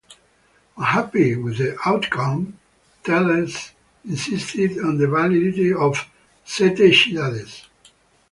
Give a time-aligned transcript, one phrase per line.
[0.77, 2.57] Unhappy with the outcome,
[3.03, 3.69] Teles
[4.03, 6.09] insisted on the validity of
[6.43, 7.67] Sete Cidades.